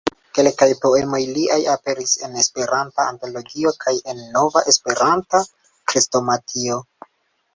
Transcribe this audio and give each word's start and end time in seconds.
Kelkaj 0.35 0.67
poemoj 0.83 1.19
liaj 1.33 1.57
aperis 1.73 2.13
en 2.27 2.39
"Esperanta 2.43 3.05
Antologio" 3.11 3.73
kaj 3.85 3.93
en 4.15 4.23
"Nova 4.39 4.63
Esperanta 4.73 5.43
Krestomatio". 5.93 6.79